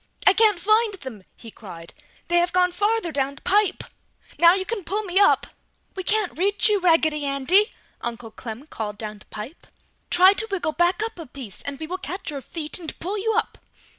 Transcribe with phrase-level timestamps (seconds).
[0.25, 1.93] "I can't find them!" he cried.
[2.27, 3.83] "They have gone farther down the pipe!
[4.39, 5.45] Now you can pull me up!"
[5.95, 7.69] "We can't reach you, Raggedy Andy!"
[8.01, 9.67] Uncle Clem called down the pipe.
[10.09, 13.19] "Try to wiggle back up a piece and we will catch your feet and pull
[13.19, 13.59] you up!"